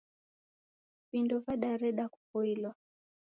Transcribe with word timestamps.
Vindo 1.11 1.35
vadareda 1.45 2.05
kupoilwa. 2.13 2.73